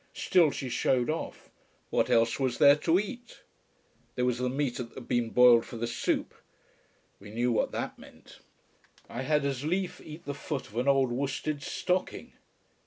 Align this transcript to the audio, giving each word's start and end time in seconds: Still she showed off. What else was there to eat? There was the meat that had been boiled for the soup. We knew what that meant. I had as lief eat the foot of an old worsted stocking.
Still 0.15 0.49
she 0.49 0.67
showed 0.67 1.11
off. 1.11 1.51
What 1.91 2.09
else 2.09 2.39
was 2.39 2.57
there 2.57 2.75
to 2.75 2.97
eat? 2.97 3.41
There 4.15 4.25
was 4.25 4.39
the 4.39 4.49
meat 4.49 4.77
that 4.77 4.95
had 4.95 5.07
been 5.07 5.29
boiled 5.29 5.63
for 5.63 5.77
the 5.77 5.85
soup. 5.85 6.33
We 7.19 7.29
knew 7.29 7.51
what 7.51 7.71
that 7.73 7.99
meant. 7.99 8.39
I 9.07 9.21
had 9.21 9.45
as 9.45 9.63
lief 9.63 10.01
eat 10.03 10.25
the 10.25 10.33
foot 10.33 10.65
of 10.67 10.77
an 10.77 10.87
old 10.87 11.11
worsted 11.11 11.61
stocking. 11.61 12.33